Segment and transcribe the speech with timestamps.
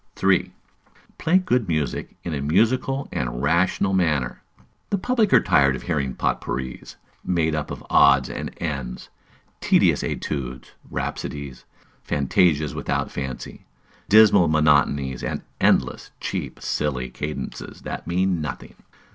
[0.15, 0.51] 3.
[1.19, 4.41] Play good music in a musical and rational manner.
[4.89, 9.09] The public are tired of hearing Potpourris, made up of odds and ends,
[9.59, 11.65] tedious Etudes, Rhapsodies,
[12.03, 13.67] Fantasias without fancy,
[14.09, 18.73] dismal monotonies and endless, cheap, silly cadences that mean nothing.